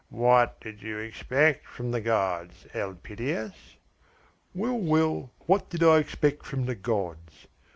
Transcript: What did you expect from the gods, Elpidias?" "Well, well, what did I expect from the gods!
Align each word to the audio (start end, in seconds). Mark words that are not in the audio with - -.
What 0.09 0.59
did 0.59 0.81
you 0.81 0.97
expect 0.97 1.67
from 1.67 1.91
the 1.91 2.01
gods, 2.01 2.65
Elpidias?" 2.73 3.75
"Well, 4.55 4.79
well, 4.79 5.29
what 5.45 5.69
did 5.69 5.83
I 5.83 5.99
expect 5.99 6.43
from 6.43 6.65
the 6.65 6.73
gods! 6.73 7.45